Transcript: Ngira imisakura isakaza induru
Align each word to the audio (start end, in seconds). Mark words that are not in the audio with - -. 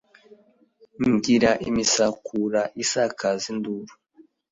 Ngira 1.11 1.51
imisakura 1.69 2.61
isakaza 2.83 3.45
induru 3.53 3.93